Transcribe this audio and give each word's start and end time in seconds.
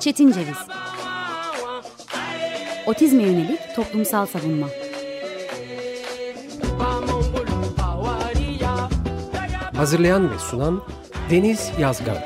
Çetin 0.00 0.32
Ceviz 0.32 0.58
Otizme 2.86 3.22
yönelik 3.22 3.60
toplumsal 3.76 4.26
savunma 4.26 4.66
Hazırlayan 9.76 10.30
ve 10.30 10.38
sunan 10.38 10.82
Deniz 11.30 11.70
Yazgan 11.78 12.16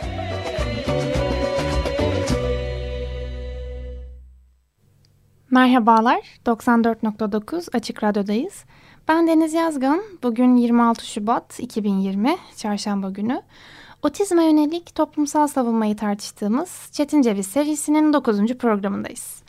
Merhabalar, 5.50 6.20
94.9 6.46 7.76
Açık 7.76 8.04
Radyo'dayız. 8.04 8.64
Ben 9.08 9.26
Deniz 9.26 9.54
Yazgan. 9.54 10.02
Bugün 10.22 10.56
26 10.56 11.06
Şubat 11.06 11.60
2020, 11.60 12.36
Çarşamba 12.56 13.10
günü. 13.10 13.42
Otizme 14.04 14.44
yönelik 14.44 14.94
toplumsal 14.94 15.46
savunmayı 15.46 15.96
tartıştığımız 15.96 16.88
Çetin 16.92 17.22
Ceviz 17.22 17.46
serisinin 17.46 18.12
9. 18.12 18.38
programındayız. 18.58 19.42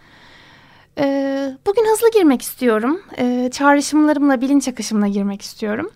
Ee, 0.98 1.58
bugün 1.68 1.86
hızlı 1.92 2.12
girmek 2.12 2.42
istiyorum. 2.42 3.02
Ee, 3.18 3.50
çağrışımlarımla, 3.54 4.42
bilinç 4.42 4.68
akışımla 4.68 5.08
girmek 5.08 5.42
istiyorum. 5.42 5.92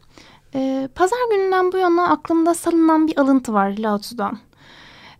Ee, 0.56 0.90
Pazar 0.96 1.18
gününden 1.32 1.72
bu 1.72 1.78
yana 1.78 2.10
aklımda 2.10 2.54
salınan 2.54 3.08
bir 3.08 3.20
alıntı 3.20 3.54
var 3.54 3.78
Lao. 3.78 4.00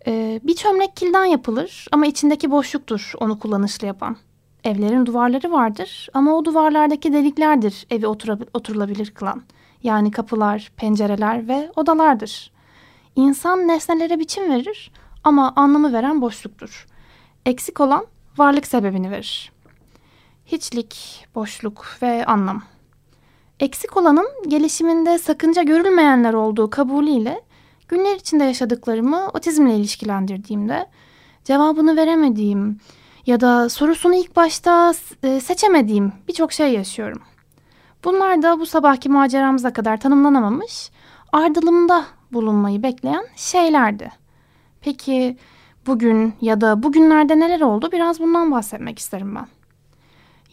Ee, 0.08 0.40
bir 0.44 0.56
çömlek 0.56 0.96
kilden 0.96 1.26
yapılır 1.26 1.88
ama 1.92 2.06
içindeki 2.06 2.52
boşluktur 2.52 3.14
onu 3.20 3.40
kullanışlı 3.40 3.88
yapan. 3.88 4.18
Evlerin 4.64 5.06
duvarları 5.06 5.52
vardır 5.52 6.10
ama 6.14 6.36
o 6.36 6.46
duvarlardaki 6.46 7.14
deliklerdir 7.14 7.88
evi 7.90 8.08
oturulabilir 8.54 9.12
kılan. 9.12 9.44
Yani 9.84 10.12
kapılar, 10.12 10.72
pencereler 10.78 11.48
ve 11.48 11.72
odalardır. 11.76 12.59
İnsan 13.20 13.68
nesnelere 13.68 14.20
biçim 14.20 14.52
verir 14.52 14.92
ama 15.24 15.54
anlamı 15.56 15.94
veren 15.94 16.22
boşluktur. 16.22 16.88
Eksik 17.46 17.80
olan 17.80 18.06
varlık 18.38 18.68
sebebini 18.68 19.12
verir. 19.12 19.52
Hiçlik, 20.46 21.26
boşluk 21.36 21.86
ve 22.02 22.26
anlam. 22.26 22.64
Eksik 23.60 23.98
olanın 23.98 24.28
gelişiminde 24.48 25.18
sakınca 25.18 25.64
görülmeyenler 25.64 26.34
olduğu 26.34 26.70
kabulüyle 26.70 27.42
günler 27.88 28.16
içinde 28.16 28.44
yaşadıklarımı 28.44 29.28
otizmle 29.34 29.76
ilişkilendirdiğimde 29.76 30.88
cevabını 31.44 31.96
veremediğim 31.96 32.80
ya 33.26 33.42
da 33.42 33.70
sorusunu 33.70 34.16
ilk 34.16 34.36
başta 34.36 34.94
e, 35.24 35.40
seçemediğim 35.40 36.14
birçok 36.28 36.52
şey 36.52 36.74
yaşıyorum. 36.74 37.22
Bunlar 38.04 38.42
da 38.42 38.60
bu 38.60 38.66
sabahki 38.66 39.10
maceramıza 39.10 39.74
kadar 39.74 40.00
tanımlanamamış, 40.00 40.92
ardılımda 41.32 42.06
bulunmayı 42.34 42.84
bekleyen 42.84 43.26
şeylerdi. 43.36 44.12
Peki 44.82 45.38
bugün 45.88 46.34
ya 46.42 46.62
da 46.62 46.84
bugünlerde 46.84 47.40
neler 47.40 47.62
oldu 47.62 47.90
biraz 47.92 48.20
bundan 48.20 48.52
bahsetmek 48.52 49.00
isterim 49.00 49.36
ben. 49.36 49.48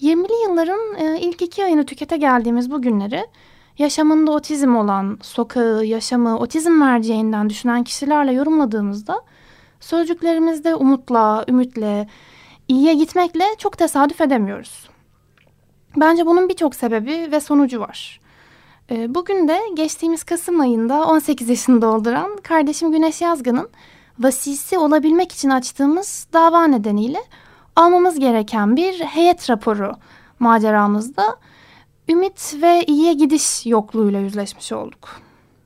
20'li 0.00 0.42
yılların 0.48 0.94
e, 0.98 1.20
ilk 1.20 1.42
iki 1.42 1.64
ayını 1.64 1.86
tükete 1.86 2.16
geldiğimiz 2.16 2.70
bu 2.70 2.82
günleri 2.82 3.26
yaşamında 3.78 4.32
otizm 4.32 4.76
olan, 4.76 5.18
sokağı, 5.22 5.84
yaşamı 5.84 6.38
otizm 6.38 6.72
merceğinden 6.72 7.50
düşünen 7.50 7.84
kişilerle 7.84 8.32
yorumladığımızda 8.32 9.22
sözcüklerimizde 9.80 10.74
umutla, 10.74 11.44
ümitle, 11.48 12.08
iyiye 12.68 12.94
gitmekle 12.94 13.44
çok 13.58 13.78
tesadüf 13.78 14.20
edemiyoruz. 14.20 14.88
Bence 15.96 16.26
bunun 16.26 16.48
birçok 16.48 16.74
sebebi 16.74 17.28
ve 17.32 17.40
sonucu 17.40 17.80
var. 17.80 18.20
E, 18.90 19.14
bugün 19.14 19.48
de 19.48 19.60
geçtiğimiz 19.74 20.24
Kasım 20.24 20.60
ayında 20.60 21.06
18 21.06 21.48
yaşını 21.48 21.82
dolduran 21.82 22.36
kardeşim 22.36 22.92
Güneş 22.92 23.20
Yazgan'ın 23.20 23.68
vasisi 24.18 24.78
olabilmek 24.78 25.32
için 25.32 25.50
açtığımız 25.50 26.26
dava 26.32 26.66
nedeniyle 26.66 27.18
almamız 27.76 28.18
gereken 28.18 28.76
bir 28.76 29.00
heyet 29.00 29.50
raporu 29.50 29.92
maceramızda 30.38 31.36
ümit 32.08 32.54
ve 32.62 32.84
iyiye 32.84 33.12
gidiş 33.12 33.66
yokluğuyla 33.66 34.20
yüzleşmiş 34.20 34.72
olduk. 34.72 35.08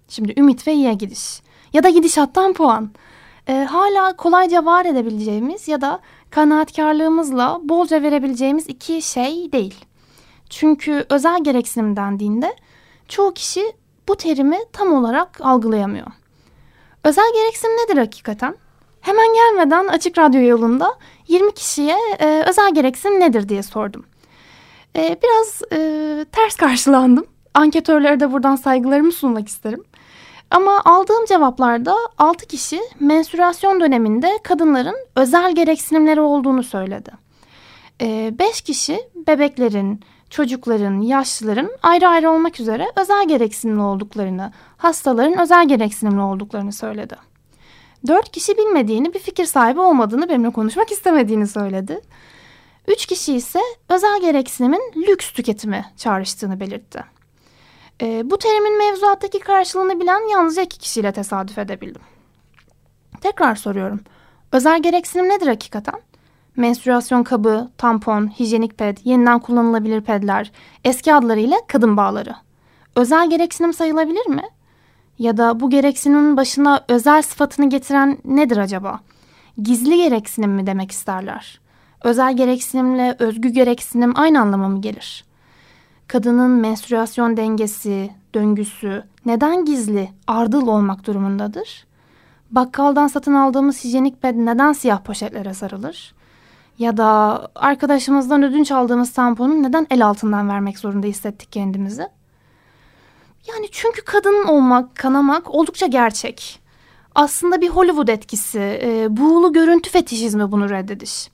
Şimdi 0.08 0.34
ümit 0.40 0.66
ve 0.66 0.74
iyiye 0.74 0.94
gidiş 0.94 1.42
ya 1.72 1.82
da 1.82 1.88
gidişattan 1.88 2.52
puan. 2.52 2.90
E, 3.48 3.52
hala 3.52 4.16
kolayca 4.16 4.64
var 4.64 4.84
edebileceğimiz 4.84 5.68
ya 5.68 5.80
da 5.80 6.00
kanaatkarlığımızla 6.30 7.60
bolca 7.62 8.02
verebileceğimiz 8.02 8.68
iki 8.68 9.02
şey 9.02 9.52
değil. 9.52 9.84
Çünkü 10.50 11.06
özel 11.10 11.44
gereksinim 11.44 11.96
dendiğinde 11.96 12.56
çoğu 13.10 13.34
kişi 13.34 13.72
bu 14.08 14.16
terimi 14.16 14.58
tam 14.72 14.92
olarak 14.92 15.40
algılayamıyor. 15.40 16.06
Özel 17.04 17.32
gereksinim 17.34 17.76
nedir 17.76 17.96
hakikaten? 17.96 18.56
Hemen 19.00 19.26
gelmeden 19.34 19.86
Açık 19.86 20.18
Radyo 20.18 20.40
yolunda 20.40 20.94
20 21.28 21.54
kişiye 21.54 21.96
e, 22.18 22.44
özel 22.48 22.74
gereksinim 22.74 23.20
nedir 23.20 23.48
diye 23.48 23.62
sordum. 23.62 24.06
E, 24.96 25.16
biraz 25.22 25.62
e, 25.72 26.24
ters 26.32 26.56
karşılandım. 26.56 27.26
Anketörlere 27.54 28.20
de 28.20 28.32
buradan 28.32 28.56
saygılarımı 28.56 29.12
sunmak 29.12 29.48
isterim. 29.48 29.84
Ama 30.50 30.82
aldığım 30.84 31.24
cevaplarda 31.24 31.96
6 32.18 32.46
kişi 32.46 32.80
menstruasyon 33.00 33.80
döneminde 33.80 34.38
kadınların 34.42 34.96
özel 35.16 35.54
gereksinimleri 35.54 36.20
olduğunu 36.20 36.62
söyledi. 36.62 37.10
5 38.00 38.60
e, 38.60 38.64
kişi 38.64 39.00
bebeklerin, 39.14 40.00
çocukların, 40.30 41.00
yaşlıların 41.00 41.70
ayrı 41.82 42.08
ayrı 42.08 42.30
olmak 42.30 42.60
üzere 42.60 42.92
özel 42.96 43.28
gereksinimli 43.28 43.82
olduklarını, 43.82 44.52
hastaların 44.76 45.38
özel 45.40 45.68
gereksinimli 45.68 46.20
olduklarını 46.20 46.72
söyledi. 46.72 47.16
Dört 48.06 48.32
kişi 48.32 48.58
bilmediğini, 48.58 49.14
bir 49.14 49.18
fikir 49.18 49.44
sahibi 49.44 49.80
olmadığını, 49.80 50.28
benimle 50.28 50.50
konuşmak 50.50 50.92
istemediğini 50.92 51.46
söyledi. 51.46 52.00
Üç 52.88 53.06
kişi 53.06 53.34
ise 53.34 53.60
özel 53.88 54.20
gereksinimin 54.20 54.92
lüks 54.96 55.32
tüketimi 55.32 55.84
çağrıştığını 55.96 56.60
belirtti. 56.60 57.04
E, 58.02 58.30
bu 58.30 58.38
terimin 58.38 58.78
mevzuattaki 58.78 59.38
karşılığını 59.38 60.00
bilen 60.00 60.30
yalnızca 60.30 60.62
iki 60.62 60.78
kişiyle 60.78 61.12
tesadüf 61.12 61.58
edebildim. 61.58 62.02
Tekrar 63.20 63.54
soruyorum. 63.54 64.00
Özel 64.52 64.82
gereksinim 64.82 65.28
nedir 65.28 65.46
hakikaten? 65.46 66.00
Menstruasyon 66.56 67.22
kabı, 67.22 67.70
tampon, 67.78 68.26
hijyenik 68.38 68.78
ped, 68.78 68.98
yeniden 69.04 69.38
kullanılabilir 69.38 70.00
pedler, 70.00 70.52
eski 70.84 71.14
adlarıyla 71.14 71.56
kadın 71.68 71.96
bağları. 71.96 72.34
Özel 72.96 73.30
gereksinim 73.30 73.72
sayılabilir 73.72 74.26
mi? 74.26 74.42
Ya 75.18 75.36
da 75.36 75.60
bu 75.60 75.70
gereksinimin 75.70 76.36
başına 76.36 76.84
özel 76.88 77.22
sıfatını 77.22 77.70
getiren 77.70 78.18
nedir 78.24 78.56
acaba? 78.56 79.00
Gizli 79.62 79.96
gereksinim 79.96 80.50
mi 80.50 80.66
demek 80.66 80.90
isterler? 80.90 81.60
Özel 82.04 82.36
gereksinimle 82.36 83.16
özgü 83.18 83.48
gereksinim 83.48 84.12
aynı 84.16 84.40
anlama 84.40 84.68
mı 84.68 84.80
gelir? 84.80 85.24
Kadının 86.06 86.50
menstruasyon 86.50 87.36
dengesi, 87.36 88.10
döngüsü 88.34 89.04
neden 89.26 89.64
gizli, 89.64 90.08
ardıl 90.26 90.66
olmak 90.66 91.06
durumundadır? 91.06 91.86
Bakkaldan 92.50 93.06
satın 93.06 93.34
aldığımız 93.34 93.84
hijyenik 93.84 94.22
ped 94.22 94.34
neden 94.36 94.72
siyah 94.72 95.00
poşetlere 95.02 95.54
sarılır? 95.54 96.14
Ya 96.80 96.96
da 96.96 97.40
arkadaşımızdan 97.54 98.42
ödünç 98.42 98.72
aldığımız 98.72 99.12
tamponu 99.12 99.62
neden 99.62 99.86
el 99.90 100.06
altından 100.06 100.48
vermek 100.48 100.78
zorunda 100.78 101.06
hissettik 101.06 101.52
kendimizi? 101.52 102.08
Yani 103.48 103.66
çünkü 103.72 104.02
kadın 104.02 104.44
olmak, 104.44 104.96
kanamak 104.96 105.54
oldukça 105.54 105.86
gerçek. 105.86 106.60
Aslında 107.14 107.60
bir 107.60 107.68
Hollywood 107.68 108.08
etkisi, 108.08 108.80
e, 108.82 109.06
buğulu 109.16 109.52
görüntü 109.52 109.90
fetişizmi 109.90 110.52
bunu 110.52 110.70
reddediş. 110.70 111.30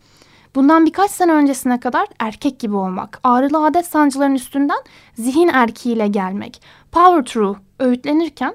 Bundan 0.55 0.87
birkaç 0.87 1.11
sene 1.11 1.33
öncesine 1.33 1.81
kadar 1.81 2.07
erkek 2.19 2.61
gibi 2.61 2.77
olmak, 2.77 3.21
ağrılı 3.25 3.65
adet 3.65 3.87
sancıların 3.87 4.34
üstünden 4.34 4.78
zihin 5.15 5.49
erkiğiyle 5.49 6.07
gelmek, 6.07 6.63
power 6.93 7.25
through 7.25 7.59
öğütlenirken, 7.78 8.55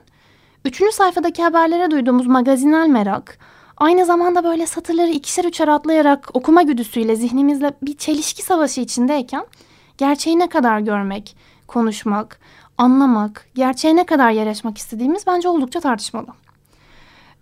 üçüncü 0.65 0.91
sayfadaki 0.91 1.43
haberlere 1.43 1.91
duyduğumuz 1.91 2.27
magazinel 2.27 2.87
merak, 2.87 3.37
aynı 3.81 4.05
zamanda 4.05 4.43
böyle 4.43 4.67
satırları 4.67 5.09
ikişer 5.09 5.45
üçer 5.45 5.67
atlayarak 5.67 6.29
okuma 6.33 6.61
güdüsüyle 6.61 7.15
zihnimizle 7.15 7.73
bir 7.81 7.97
çelişki 7.97 8.43
savaşı 8.43 8.81
içindeyken 8.81 9.45
gerçeği 9.97 10.39
ne 10.39 10.49
kadar 10.49 10.79
görmek, 10.79 11.35
konuşmak, 11.67 12.39
anlamak, 12.77 13.47
gerçeğe 13.55 13.95
ne 13.95 14.05
kadar 14.05 14.31
yer 14.31 14.47
açmak 14.47 14.77
istediğimiz 14.77 15.27
bence 15.27 15.49
oldukça 15.49 15.79
tartışmalı. 15.79 16.27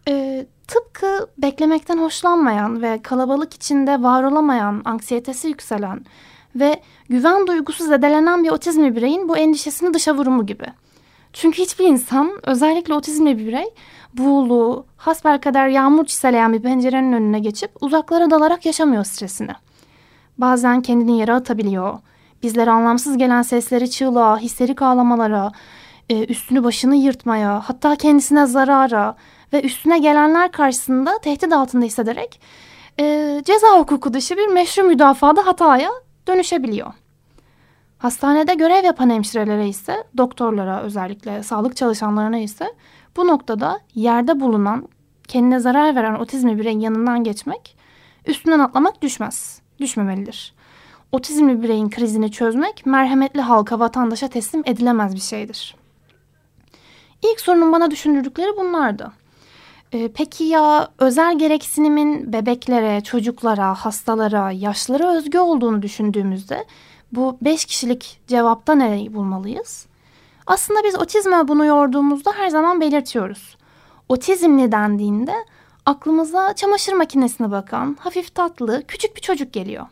Ee, 0.07 0.45
tıpkı 0.67 1.27
beklemekten 1.37 1.97
hoşlanmayan 1.97 2.81
ve 2.81 3.01
kalabalık 3.01 3.53
içinde 3.53 4.03
var 4.03 4.23
olamayan, 4.23 4.81
anksiyetesi 4.85 5.47
yükselen 5.47 6.05
ve 6.55 6.81
güven 7.09 7.47
duygusu 7.47 7.83
zedelenen 7.83 8.43
bir 8.43 8.49
otizmli 8.49 8.95
bireyin 8.95 9.29
bu 9.29 9.37
endişesini 9.37 9.93
dışa 9.93 10.15
vurumu 10.15 10.45
gibi. 10.45 10.65
Çünkü 11.33 11.61
hiçbir 11.61 11.85
insan, 11.85 12.31
özellikle 12.43 12.93
otizmli 12.93 13.37
bir 13.37 13.47
birey, 13.47 13.65
buğulu, 14.13 14.85
hasbelkader 14.97 15.67
yağmur 15.67 16.05
çiseleyen 16.05 16.53
bir 16.53 16.61
pencerenin 16.61 17.13
önüne 17.13 17.39
geçip 17.39 17.71
uzaklara 17.81 18.29
dalarak 18.29 18.65
yaşamıyor 18.65 19.03
stresini. 19.03 19.51
Bazen 20.37 20.81
kendini 20.81 21.19
yere 21.19 21.33
atabiliyor. 21.33 21.99
Bizlere 22.43 22.71
anlamsız 22.71 23.17
gelen 23.17 23.41
sesleri 23.41 23.89
çığlığa, 23.91 24.37
histerik 24.37 24.81
ağlamalara, 24.81 25.51
e, 26.09 26.25
üstünü 26.25 26.63
başını 26.63 26.95
yırtmaya, 26.95 27.61
hatta 27.65 27.95
kendisine 27.95 28.45
zarara 28.45 29.15
ve 29.53 29.61
üstüne 29.61 29.99
gelenler 29.99 30.51
karşısında 30.51 31.17
tehdit 31.17 31.53
altında 31.53 31.85
hissederek 31.85 32.41
e, 32.99 33.41
ceza 33.45 33.79
hukuku 33.79 34.13
dışı 34.13 34.37
bir 34.37 34.47
meşru 34.47 34.83
müdafada 34.83 35.45
hataya 35.45 35.89
dönüşebiliyor. 36.27 36.93
Hastanede 37.97 38.53
görev 38.53 38.85
yapan 38.85 39.09
hemşirelere 39.09 39.67
ise, 39.67 40.03
doktorlara 40.17 40.81
özellikle 40.81 41.43
sağlık 41.43 41.75
çalışanlarına 41.75 42.37
ise 42.37 42.73
bu 43.19 43.27
noktada 43.27 43.79
yerde 43.95 44.39
bulunan, 44.39 44.87
kendine 45.27 45.59
zarar 45.59 45.95
veren 45.95 46.15
otizmli 46.15 46.59
bireyin 46.59 46.79
yanından 46.79 47.23
geçmek, 47.23 47.77
üstünden 48.25 48.59
atlamak 48.59 49.01
düşmez, 49.01 49.61
düşmemelidir. 49.79 50.53
Otizmli 51.11 51.63
bireyin 51.63 51.89
krizini 51.89 52.31
çözmek 52.31 52.85
merhametli 52.85 53.41
halka, 53.41 53.79
vatandaşa 53.79 54.27
teslim 54.27 54.63
edilemez 54.65 55.15
bir 55.15 55.19
şeydir. 55.19 55.75
İlk 57.23 57.41
sorunun 57.41 57.73
bana 57.73 57.91
düşündürdükleri 57.91 58.57
bunlardı. 58.57 59.11
Ee, 59.93 60.09
peki 60.13 60.43
ya 60.43 60.89
özel 60.99 61.39
gereksinimin 61.39 62.33
bebeklere, 62.33 63.01
çocuklara, 63.01 63.73
hastalara, 63.73 64.51
yaşlılara 64.51 65.17
özgü 65.17 65.39
olduğunu 65.39 65.81
düşündüğümüzde 65.81 66.65
bu 67.11 67.37
beş 67.41 67.65
kişilik 67.65 68.19
cevapta 68.27 68.75
nereyi 68.75 69.13
bulmalıyız? 69.13 69.88
Aslında 70.49 70.79
biz 70.83 70.95
otizme 70.95 71.47
bunu 71.47 71.65
yorduğumuzda 71.65 72.31
her 72.31 72.49
zaman 72.49 72.81
belirtiyoruz. 72.81 73.57
Otizmli 74.09 74.71
dendiğinde 74.71 75.33
aklımıza 75.85 76.53
çamaşır 76.53 76.93
makinesine 76.93 77.51
bakan, 77.51 77.97
hafif 77.99 78.35
tatlı, 78.35 78.83
küçük 78.87 79.15
bir 79.15 79.21
çocuk 79.21 79.53
geliyor. 79.53 79.85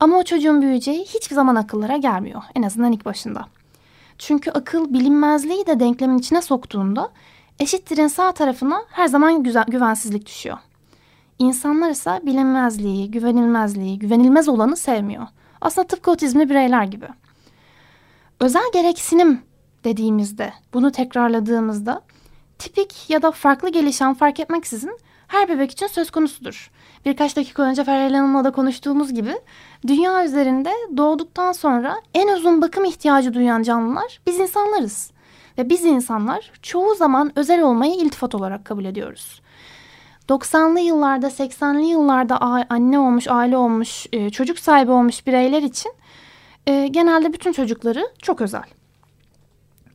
Ama 0.00 0.18
o 0.18 0.22
çocuğun 0.24 0.62
büyüyeceği 0.62 1.04
hiçbir 1.04 1.34
zaman 1.34 1.56
akıllara 1.56 1.96
gelmiyor. 1.96 2.42
En 2.54 2.62
azından 2.62 2.92
ilk 2.92 3.04
başında. 3.04 3.46
Çünkü 4.18 4.50
akıl 4.50 4.94
bilinmezliği 4.94 5.66
de 5.66 5.80
denklemin 5.80 6.18
içine 6.18 6.42
soktuğunda 6.42 7.10
eşittirin 7.60 8.08
sağ 8.08 8.32
tarafına 8.32 8.82
her 8.90 9.06
zaman 9.06 9.42
güzel, 9.42 9.64
güvensizlik 9.68 10.26
düşüyor. 10.26 10.58
İnsanlar 11.38 11.90
ise 11.90 12.20
bilinmezliği, 12.22 13.10
güvenilmezliği, 13.10 13.98
güvenilmez 13.98 14.48
olanı 14.48 14.76
sevmiyor. 14.76 15.26
Aslında 15.60 15.86
tıpkı 15.86 16.10
otizmli 16.10 16.50
bireyler 16.50 16.84
gibi. 16.84 17.08
Özel 18.40 18.70
gereksinim 18.72 19.42
dediğimizde, 19.84 20.52
bunu 20.74 20.92
tekrarladığımızda 20.92 22.02
tipik 22.58 23.10
ya 23.10 23.22
da 23.22 23.30
farklı 23.30 23.68
gelişen 23.68 24.14
fark 24.14 24.40
etmeksizin 24.40 24.98
her 25.28 25.48
bebek 25.48 25.70
için 25.70 25.86
söz 25.86 26.10
konusudur. 26.10 26.70
Birkaç 27.04 27.36
dakika 27.36 27.62
önce 27.62 27.84
Ferhal 27.84 28.14
Hanım'la 28.14 28.44
da 28.44 28.50
konuştuğumuz 28.52 29.14
gibi 29.14 29.34
dünya 29.86 30.24
üzerinde 30.24 30.72
doğduktan 30.96 31.52
sonra 31.52 31.96
en 32.14 32.28
uzun 32.28 32.62
bakım 32.62 32.84
ihtiyacı 32.84 33.34
duyan 33.34 33.62
canlılar 33.62 34.20
biz 34.26 34.38
insanlarız. 34.38 35.10
Ve 35.58 35.70
biz 35.70 35.84
insanlar 35.84 36.52
çoğu 36.62 36.94
zaman 36.94 37.32
özel 37.36 37.62
olmayı 37.62 37.94
iltifat 37.94 38.34
olarak 38.34 38.64
kabul 38.64 38.84
ediyoruz. 38.84 39.42
90'lı 40.28 40.80
yıllarda, 40.80 41.26
80'li 41.26 41.86
yıllarda 41.86 42.40
anne 42.70 42.98
olmuş, 42.98 43.28
aile 43.28 43.56
olmuş, 43.56 44.06
e, 44.12 44.30
çocuk 44.30 44.58
sahibi 44.58 44.90
olmuş 44.90 45.26
bireyler 45.26 45.62
için 45.62 45.92
e, 46.66 46.86
genelde 46.86 47.32
bütün 47.32 47.52
çocukları 47.52 48.08
çok 48.22 48.40
özel. 48.40 48.64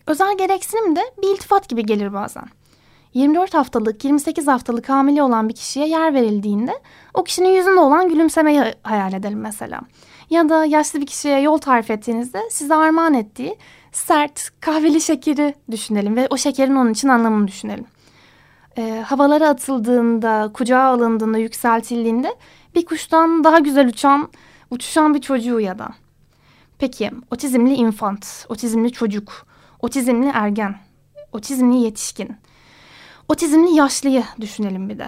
Özel 0.09 0.37
gereksinim 0.37 0.95
de 0.95 1.01
bir 1.21 1.27
iltifat 1.27 1.69
gibi 1.69 1.85
gelir 1.85 2.13
bazen. 2.13 2.43
24 3.13 3.53
haftalık, 3.53 4.05
28 4.05 4.47
haftalık 4.47 4.89
hamile 4.89 5.23
olan 5.23 5.49
bir 5.49 5.53
kişiye 5.53 5.87
yer 5.87 6.13
verildiğinde 6.13 6.79
o 7.13 7.23
kişinin 7.23 7.49
yüzünde 7.49 7.79
olan 7.79 8.09
gülümsemeyi 8.09 8.61
hayal 8.83 9.13
edelim 9.13 9.39
mesela. 9.39 9.81
Ya 10.29 10.49
da 10.49 10.65
yaşlı 10.65 11.01
bir 11.01 11.05
kişiye 11.05 11.39
yol 11.39 11.57
tarif 11.57 11.91
ettiğinizde 11.91 12.41
size 12.49 12.75
armağan 12.75 13.13
ettiği 13.13 13.57
sert 13.91 14.49
kahveli 14.59 15.01
şekeri 15.01 15.55
düşünelim 15.71 16.15
ve 16.15 16.27
o 16.29 16.37
şekerin 16.37 16.75
onun 16.75 16.91
için 16.91 17.07
anlamını 17.07 17.47
düşünelim. 17.47 17.85
E, 18.77 19.03
havalara 19.05 19.49
atıldığında, 19.49 20.51
kucağa 20.53 20.83
alındığında, 20.83 21.37
yükseltildiğinde 21.37 22.35
bir 22.75 22.85
kuştan 22.85 23.43
daha 23.43 23.59
güzel 23.59 23.87
uçan, 23.87 24.29
uçuşan 24.71 25.13
bir 25.13 25.21
çocuğu 25.21 25.59
ya 25.59 25.79
da. 25.79 25.89
Peki 26.79 27.11
otizmli 27.31 27.73
infant, 27.73 28.45
otizmli 28.49 28.91
çocuk, 28.91 29.48
otizmli 29.79 30.31
ergen, 30.33 30.75
otizmli 31.31 31.77
yetişkin, 31.77 32.37
otizmli 33.27 33.75
yaşlıyı 33.75 34.23
düşünelim 34.41 34.89
bir 34.89 34.99
de. 34.99 35.07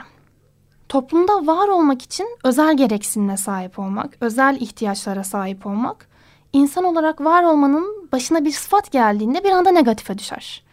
Toplumda 0.90 1.48
var 1.48 1.68
olmak 1.68 2.02
için 2.02 2.28
özel 2.44 2.78
gereksinime 2.78 3.38
sahip 3.38 3.80
olmak, 3.80 4.18
özel 4.22 4.58
ihtiyaçlara 4.60 5.24
sahip 5.24 5.66
olmak, 5.66 6.08
insan 6.54 6.84
olarak 6.84 7.22
var 7.22 7.44
olmanın 7.44 8.10
başına 8.12 8.46
bir 8.46 8.52
sıfat 8.52 8.92
geldiğinde 8.92 9.44
bir 9.44 9.50
anda 9.50 9.72
negatife 9.72 10.18
düşer. 10.18 10.64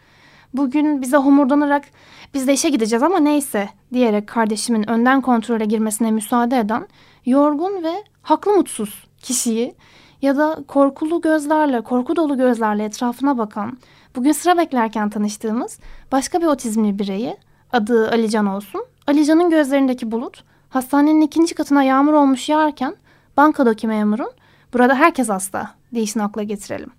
Bugün 0.53 1.01
bize 1.01 1.17
homurdanarak 1.17 1.85
biz 2.33 2.47
de 2.47 2.53
işe 2.53 2.69
gideceğiz 2.69 3.03
ama 3.03 3.19
neyse 3.19 3.69
diyerek 3.93 4.27
kardeşimin 4.27 4.89
önden 4.89 5.21
kontrole 5.21 5.65
girmesine 5.65 6.11
müsaade 6.11 6.57
eden 6.57 6.87
yorgun 7.25 7.83
ve 7.83 8.03
haklı 8.21 8.51
mutsuz 8.51 9.07
kişiyi 9.21 9.75
ya 10.21 10.37
da 10.37 10.63
korkulu 10.67 11.21
gözlerle, 11.21 11.81
korku 11.81 12.15
dolu 12.15 12.37
gözlerle 12.37 12.83
etrafına 12.83 13.37
bakan, 13.37 13.77
bugün 14.15 14.31
sıra 14.31 14.57
beklerken 14.57 15.09
tanıştığımız 15.09 15.79
başka 16.11 16.41
bir 16.41 16.45
otizmli 16.45 16.99
bireyi, 16.99 17.37
adı 17.71 18.09
Alican 18.09 18.45
olsun. 18.45 18.85
Alican'ın 19.07 19.49
gözlerindeki 19.49 20.11
bulut, 20.11 20.43
hastanenin 20.69 21.21
ikinci 21.21 21.55
katına 21.55 21.83
yağmur 21.83 22.13
olmuş 22.13 22.49
yağarken 22.49 22.95
bankadaki 23.37 23.87
memurun 23.87 24.31
burada 24.73 24.95
herkes 24.95 25.29
hasta 25.29 25.71
deyişini 25.93 26.23
akla 26.23 26.43
getirelim. 26.43 26.91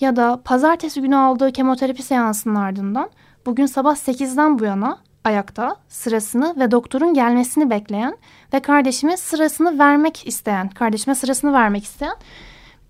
Ya 0.00 0.16
da 0.16 0.40
pazartesi 0.44 1.00
günü 1.00 1.16
aldığı 1.16 1.52
kemoterapi 1.52 2.02
seansının 2.02 2.54
ardından 2.54 3.10
bugün 3.46 3.66
sabah 3.66 3.96
8'den 3.96 4.58
bu 4.58 4.64
yana 4.64 4.98
ayakta 5.24 5.76
sırasını 5.88 6.54
ve 6.58 6.70
doktorun 6.70 7.14
gelmesini 7.14 7.70
bekleyen 7.70 8.16
ve 8.54 8.60
kardeşime 8.60 9.16
sırasını 9.16 9.78
vermek 9.78 10.26
isteyen, 10.26 10.68
kardeşime 10.68 11.14
sırasını 11.14 11.52
vermek 11.52 11.84
isteyen 11.84 12.16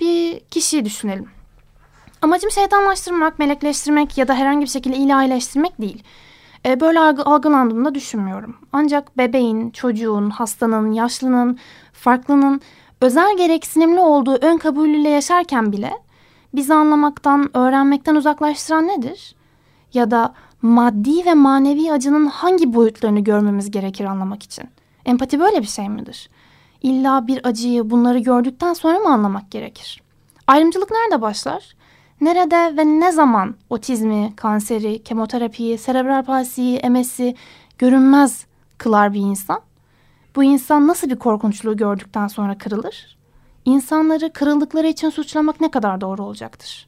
bir 0.00 0.40
kişiyi 0.40 0.84
düşünelim. 0.84 1.28
Amacım 2.22 2.50
şeytanlaştırmak, 2.50 3.38
melekleştirmek 3.38 4.18
ya 4.18 4.28
da 4.28 4.34
herhangi 4.34 4.60
bir 4.60 4.70
şekilde 4.70 4.96
ilahileştirmek 4.96 5.80
değil. 5.80 6.02
E, 6.66 6.80
böyle 6.80 7.00
algılandığını 7.00 7.84
da 7.84 7.94
düşünmüyorum. 7.94 8.56
Ancak 8.72 9.18
bebeğin, 9.18 9.70
çocuğun, 9.70 10.30
hastanın, 10.30 10.92
yaşlının, 10.92 11.58
farklının 11.92 12.60
özel 13.00 13.36
gereksinimli 13.36 14.00
olduğu 14.00 14.38
ön 14.42 14.58
kabulüyle 14.58 15.08
yaşarken 15.08 15.72
bile 15.72 15.92
bizi 16.54 16.74
anlamaktan, 16.74 17.56
öğrenmekten 17.56 18.14
uzaklaştıran 18.14 18.88
nedir? 18.88 19.34
Ya 19.94 20.10
da 20.10 20.34
maddi 20.64 21.26
ve 21.26 21.34
manevi 21.34 21.92
acının 21.92 22.26
hangi 22.26 22.74
boyutlarını 22.74 23.20
görmemiz 23.20 23.70
gerekir 23.70 24.04
anlamak 24.04 24.42
için? 24.42 24.64
Empati 25.06 25.40
böyle 25.40 25.60
bir 25.60 25.66
şey 25.66 25.88
midir? 25.88 26.30
İlla 26.82 27.26
bir 27.26 27.46
acıyı 27.46 27.90
bunları 27.90 28.18
gördükten 28.18 28.72
sonra 28.72 28.98
mı 28.98 29.08
anlamak 29.08 29.50
gerekir? 29.50 30.02
Ayrımcılık 30.46 30.90
nerede 30.90 31.22
başlar? 31.22 31.76
Nerede 32.20 32.76
ve 32.76 32.84
ne 33.00 33.12
zaman 33.12 33.54
otizmi, 33.70 34.32
kanseri, 34.36 35.02
kemoterapiyi, 35.02 35.78
serebral 35.78 36.24
palsiyi, 36.24 36.90
MS'i 36.90 37.34
görünmez 37.78 38.46
kılar 38.78 39.14
bir 39.14 39.20
insan? 39.20 39.60
Bu 40.36 40.44
insan 40.44 40.86
nasıl 40.86 41.10
bir 41.10 41.16
korkunçluğu 41.16 41.76
gördükten 41.76 42.28
sonra 42.28 42.58
kırılır? 42.58 43.16
İnsanları 43.64 44.32
kırıldıkları 44.32 44.86
için 44.86 45.10
suçlamak 45.10 45.60
ne 45.60 45.70
kadar 45.70 46.00
doğru 46.00 46.22
olacaktır? 46.22 46.86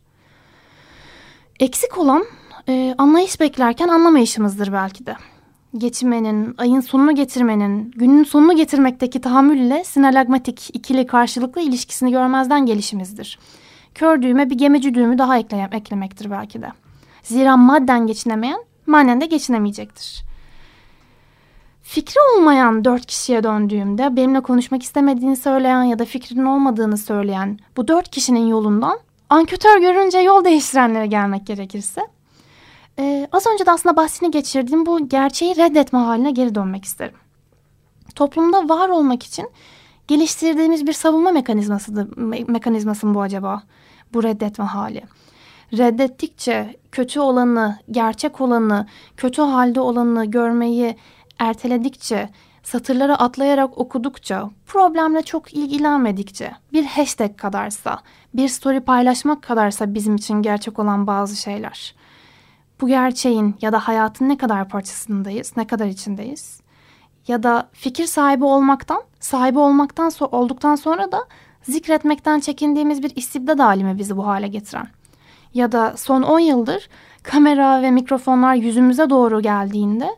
Eksik 1.61 1.99
olan 1.99 2.25
e, 2.68 2.94
anlayış 2.99 3.40
beklerken 3.40 3.88
anlamayışımızdır 3.88 4.73
belki 4.73 5.06
de. 5.06 5.16
Geçinmenin, 5.78 6.54
ayın 6.58 6.80
sonunu 6.80 7.14
getirmenin, 7.14 7.90
günün 7.96 8.25
sonunu 8.25 8.56
getirmekteki 8.56 9.20
tahammülle 9.20 9.85
sinalagmatik 9.85 10.76
ikili 10.76 11.06
karşılıklı 11.06 11.61
ilişkisini 11.61 12.11
görmezden 12.11 12.66
gelişimizdir. 12.66 13.38
Kör 13.94 14.23
düğüme 14.23 14.50
bir 14.50 14.58
gemici 14.58 14.94
düğümü 14.94 15.18
daha 15.18 15.38
ekleyem, 15.38 15.73
eklemektir 15.73 16.30
belki 16.30 16.62
de. 16.62 16.73
Zira 17.23 17.56
madden 17.56 18.06
geçinemeyen 18.06 18.64
manen 18.87 19.20
de 19.20 19.26
geçinemeyecektir. 19.26 20.23
Fikri 21.82 22.20
olmayan 22.35 22.85
dört 22.85 23.06
kişiye 23.06 23.42
döndüğümde 23.42 24.16
benimle 24.16 24.40
konuşmak 24.40 24.82
istemediğini 24.82 25.37
söyleyen 25.37 25.82
ya 25.82 25.99
da 25.99 26.04
fikrinin 26.04 26.44
olmadığını 26.44 26.99
söyleyen 26.99 27.58
bu 27.76 27.88
dört 27.88 28.11
kişinin 28.11 28.46
yolundan 28.46 28.99
anketör 29.30 29.80
görünce 29.80 30.18
yol 30.18 30.44
değiştirenlere 30.44 31.06
gelmek 31.06 31.46
gerekirse 31.46 32.00
ee, 32.98 33.28
az 33.32 33.46
önce 33.46 33.66
de 33.66 33.70
aslında 33.70 33.96
bahsini 33.96 34.30
geçirdiğim 34.30 34.86
bu 34.86 35.08
gerçeği 35.08 35.56
reddetme 35.56 35.98
haline 35.98 36.30
geri 36.30 36.54
dönmek 36.54 36.84
isterim. 36.84 37.14
Toplumda 38.14 38.68
var 38.68 38.88
olmak 38.88 39.22
için 39.22 39.50
geliştirdiğimiz 40.08 40.86
bir 40.86 40.92
savunma 40.92 41.30
mekanizması, 41.32 42.08
mekanizması 42.48 43.06
mı 43.06 43.14
bu 43.14 43.22
acaba? 43.22 43.62
Bu 44.14 44.22
reddetme 44.22 44.64
hali. 44.64 45.02
Reddettikçe 45.72 46.76
kötü 46.92 47.20
olanı, 47.20 47.78
gerçek 47.90 48.40
olanı, 48.40 48.86
kötü 49.16 49.42
halde 49.42 49.80
olanı 49.80 50.24
görmeyi 50.24 50.96
erteledikçe, 51.38 52.28
satırları 52.62 53.18
atlayarak 53.18 53.78
okudukça, 53.78 54.50
problemle 54.66 55.22
çok 55.22 55.54
ilgilenmedikçe, 55.54 56.52
bir 56.72 56.84
hashtag 56.84 57.36
kadarsa, 57.36 57.98
bir 58.34 58.48
story 58.48 58.80
paylaşmak 58.80 59.42
kadarsa 59.42 59.94
bizim 59.94 60.16
için 60.16 60.42
gerçek 60.42 60.78
olan 60.78 61.06
bazı 61.06 61.36
şeyler. 61.36 61.94
Bu 62.80 62.88
gerçeğin 62.88 63.56
ya 63.61 63.73
da 63.73 63.78
hayatın 63.78 64.28
ne 64.28 64.37
kadar 64.37 64.68
parçasındayız, 64.68 65.56
ne 65.56 65.66
kadar 65.66 65.87
içindeyiz? 65.87 66.61
Ya 67.28 67.42
da 67.42 67.68
fikir 67.73 68.06
sahibi 68.06 68.45
olmaktan, 68.45 69.02
sahibi 69.21 69.59
olmaktan 69.59 70.09
so 70.09 70.26
olduktan 70.26 70.75
sonra 70.75 71.12
da 71.12 71.25
zikretmekten 71.62 72.40
çekindiğimiz 72.40 73.02
bir 73.02 73.16
istibdad 73.16 73.59
halimi 73.59 73.99
bizi 73.99 74.16
bu 74.16 74.26
hale 74.26 74.49
getiren? 74.49 74.88
Ya 75.54 75.73
da 75.73 75.97
son 75.97 76.23
10 76.23 76.38
yıldır 76.38 76.88
kamera 77.23 77.83
ve 77.83 77.90
mikrofonlar 77.90 78.54
yüzümüze 78.54 79.11
doğru 79.11 79.42
geldiğinde 79.42 80.09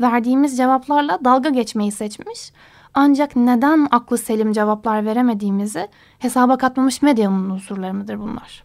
verdiğimiz 0.00 0.56
cevaplarla 0.56 1.18
dalga 1.24 1.48
geçmeyi 1.48 1.92
seçmiş 1.92 2.52
ancak 2.94 3.36
neden 3.36 3.88
aklı 3.90 4.18
selim 4.18 4.52
cevaplar 4.52 5.04
veremediğimizi 5.04 5.88
hesaba 6.18 6.58
katmamış 6.58 7.02
medyanın 7.02 7.50
unsurları 7.50 8.18
bunlar. 8.18 8.64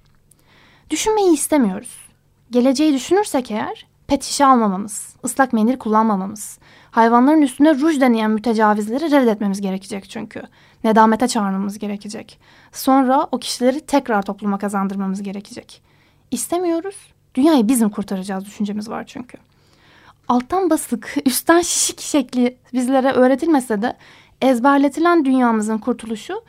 Düşünmeyi 0.89 1.33
istemiyoruz. 1.33 2.06
Geleceği 2.51 2.93
düşünürsek 2.93 3.51
eğer 3.51 3.87
pet 4.07 4.23
şişe 4.23 4.45
almamamız, 4.45 5.15
ıslak 5.25 5.53
mendil 5.53 5.77
kullanmamamız, 5.77 6.59
hayvanların 6.91 7.41
üstüne 7.41 7.75
ruj 7.75 8.01
deneyen 8.01 8.31
mütecavizleri 8.31 9.11
reddetmemiz 9.11 9.61
gerekecek 9.61 10.09
çünkü. 10.09 10.41
Nedamete 10.83 11.27
çağırmamız 11.27 11.79
gerekecek. 11.79 12.39
Sonra 12.71 13.27
o 13.31 13.39
kişileri 13.39 13.81
tekrar 13.81 14.21
topluma 14.21 14.57
kazandırmamız 14.57 15.23
gerekecek. 15.23 15.81
İstemiyoruz. 16.31 16.95
Dünyayı 17.35 17.67
bizim 17.67 17.89
kurtaracağız 17.89 18.45
düşüncemiz 18.45 18.89
var 18.89 19.03
çünkü. 19.03 19.37
Alttan 20.27 20.69
basık, 20.69 21.15
üstten 21.25 21.61
şişik 21.61 22.01
şekli 22.01 22.57
bizlere 22.73 23.11
öğretilmese 23.11 23.81
de 23.81 23.97
ezberletilen 24.41 25.25
dünyamızın 25.25 25.77
kurtuluşu 25.77 26.41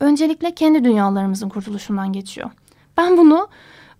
öncelikle 0.00 0.54
kendi 0.54 0.84
dünyalarımızın 0.84 1.48
kurtuluşundan 1.48 2.12
geçiyor. 2.12 2.50
Ben 2.96 3.16
bunu 3.16 3.48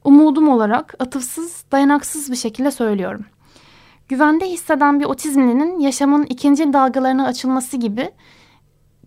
umudum 0.09 0.49
olarak 0.49 0.95
atıfsız, 0.99 1.65
dayanaksız 1.73 2.31
bir 2.31 2.37
şekilde 2.37 2.71
söylüyorum. 2.71 3.25
Güvende 4.09 4.47
hisseden 4.51 5.01
bir 5.01 5.05
otizmlinin 5.05 5.81
yaşamın 5.81 6.23
ikinci 6.25 6.73
dalgalarına 6.73 7.27
açılması 7.27 7.77
gibi 7.77 8.11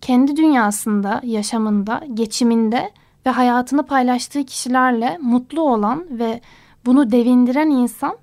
kendi 0.00 0.36
dünyasında, 0.36 1.20
yaşamında, 1.24 2.02
geçiminde 2.14 2.90
ve 3.26 3.30
hayatını 3.30 3.86
paylaştığı 3.86 4.44
kişilerle 4.44 5.18
mutlu 5.22 5.60
olan 5.60 6.06
ve 6.10 6.40
bunu 6.86 7.10
devindiren 7.10 7.70
insan 7.70 8.16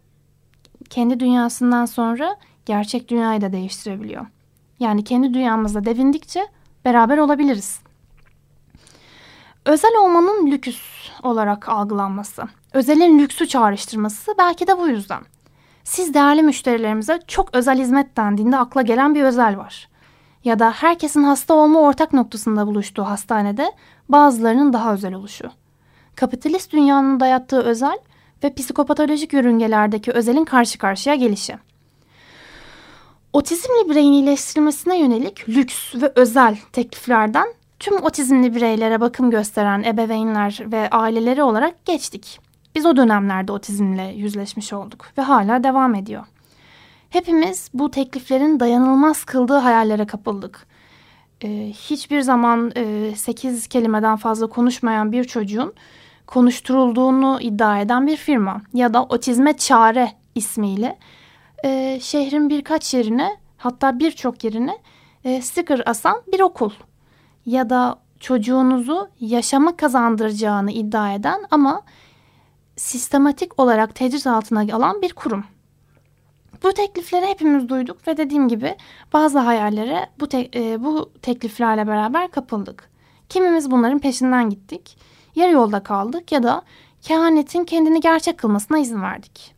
kendi 0.89 1.19
dünyasından 1.19 1.85
sonra 1.85 2.35
gerçek 2.65 3.09
dünyayı 3.09 3.41
da 3.41 3.51
değiştirebiliyor. 3.51 4.25
Yani 4.79 5.03
kendi 5.03 5.33
dünyamızda 5.33 5.85
devindikçe 5.85 6.47
beraber 6.85 7.17
olabiliriz. 7.17 7.79
Özel 9.65 9.91
olmanın 10.01 10.51
lüküs 10.51 10.81
olarak 11.23 11.69
algılanması, 11.69 12.43
özelin 12.73 13.19
lüksü 13.19 13.47
çağrıştırması 13.47 14.35
belki 14.37 14.67
de 14.67 14.77
bu 14.77 14.87
yüzden. 14.87 15.21
Siz 15.83 16.13
değerli 16.13 16.43
müşterilerimize 16.43 17.19
çok 17.27 17.55
özel 17.55 17.79
hizmet 17.79 18.17
dendiğinde 18.17 18.57
akla 18.57 18.81
gelen 18.81 19.15
bir 19.15 19.23
özel 19.23 19.57
var. 19.57 19.89
Ya 20.43 20.59
da 20.59 20.71
herkesin 20.71 21.23
hasta 21.23 21.53
olma 21.53 21.79
ortak 21.79 22.13
noktasında 22.13 22.67
buluştuğu 22.67 23.03
hastanede 23.03 23.71
bazılarının 24.09 24.73
daha 24.73 24.93
özel 24.93 25.13
oluşu. 25.13 25.51
Kapitalist 26.15 26.73
dünyanın 26.73 27.19
dayattığı 27.19 27.61
özel 27.61 27.97
ve 28.43 28.53
psikopatolojik 28.53 29.33
yörüngelerdeki 29.33 30.11
özelin 30.11 30.45
karşı 30.45 30.77
karşıya 30.77 31.15
gelişi. 31.15 31.57
Otizmli 33.33 33.89
bireyin 33.89 34.13
iyileştirilmesine 34.13 34.99
yönelik 34.99 35.49
lüks 35.49 35.95
ve 35.95 36.11
özel 36.15 36.57
tekliflerden 36.73 37.47
tüm 37.79 38.03
otizmli 38.03 38.55
bireylere 38.55 39.01
bakım 39.01 39.31
gösteren 39.31 39.83
ebeveynler 39.83 40.59
ve 40.61 40.89
aileleri 40.89 41.43
olarak 41.43 41.85
geçtik. 41.85 42.48
Biz 42.79 42.85
o 42.85 42.95
dönemlerde 42.95 43.51
otizmle 43.51 44.03
yüzleşmiş 44.03 44.73
olduk 44.73 45.05
ve 45.17 45.21
hala 45.21 45.63
devam 45.63 45.95
ediyor. 45.95 46.23
Hepimiz 47.09 47.69
bu 47.73 47.91
tekliflerin 47.91 48.59
dayanılmaz 48.59 49.23
kıldığı 49.23 49.57
hayallere 49.57 50.07
kapıldık. 50.07 50.67
Ee, 51.43 51.71
hiçbir 51.75 52.21
zaman 52.21 52.71
e, 52.75 53.15
8 53.15 53.67
kelimeden 53.67 54.15
fazla 54.15 54.47
konuşmayan 54.47 55.11
bir 55.11 55.23
çocuğun 55.23 55.73
konuşturulduğunu 56.27 57.39
iddia 57.41 57.79
eden 57.79 58.07
bir 58.07 58.17
firma 58.17 58.61
ya 58.73 58.93
da 58.93 59.03
Otizme 59.03 59.57
Çare 59.57 60.11
ismiyle 60.35 60.97
e, 61.65 61.99
şehrin 62.01 62.49
birkaç 62.49 62.93
yerine 62.93 63.37
hatta 63.57 63.99
birçok 63.99 64.43
yerine 64.43 64.77
e, 65.23 65.41
sticker 65.41 65.83
asan 65.85 66.21
bir 66.31 66.39
okul 66.39 66.71
ya 67.45 67.69
da 67.69 67.99
çocuğunuzu 68.19 69.09
yaşama 69.19 69.77
kazandıracağını 69.77 70.71
iddia 70.71 71.13
eden 71.13 71.39
ama 71.51 71.81
sistematik 72.79 73.59
olarak 73.59 73.95
tecrit 73.95 74.27
altına 74.27 74.75
alan 74.75 75.01
bir 75.01 75.13
kurum. 75.13 75.43
Bu 76.63 76.73
teklifleri 76.73 77.25
hepimiz 77.25 77.69
duyduk 77.69 78.07
ve 78.07 78.17
dediğim 78.17 78.47
gibi 78.47 78.75
bazı 79.13 79.39
hayallere 79.39 80.09
bu, 80.19 80.27
te 80.27 80.49
e, 80.55 80.83
bu 80.83 81.11
tekliflerle 81.21 81.87
beraber 81.87 82.31
kapıldık. 82.31 82.89
Kimimiz 83.29 83.71
bunların 83.71 83.99
peşinden 83.99 84.49
gittik, 84.49 84.97
yarı 85.35 85.51
yolda 85.51 85.83
kaldık 85.83 86.31
ya 86.31 86.43
da 86.43 86.61
kehanetin 87.01 87.63
kendini 87.63 88.01
gerçek 88.01 88.37
kılmasına 88.37 88.77
izin 88.77 89.01
verdik. 89.01 89.55